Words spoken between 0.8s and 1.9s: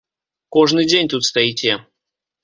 дзень тут стаіце.